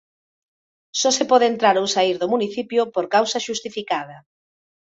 Só 0.99 1.09
se 1.17 1.25
pode 1.31 1.45
entrar 1.51 1.75
ou 1.81 1.87
saír 1.95 2.15
do 2.19 2.31
municipio 2.33 2.81
por 2.95 3.05
causa 3.15 3.43
xustificada. 3.47 4.17